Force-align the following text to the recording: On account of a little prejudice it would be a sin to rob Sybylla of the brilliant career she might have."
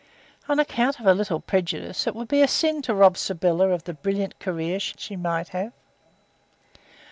On 0.49 0.57
account 0.59 0.99
of 0.99 1.05
a 1.05 1.13
little 1.13 1.39
prejudice 1.39 2.07
it 2.07 2.15
would 2.15 2.27
be 2.27 2.41
a 2.41 2.47
sin 2.47 2.81
to 2.81 2.93
rob 2.95 3.17
Sybylla 3.17 3.69
of 3.69 3.83
the 3.83 3.93
brilliant 3.93 4.39
career 4.39 4.79
she 4.79 5.15
might 5.15 5.49
have." 5.49 5.73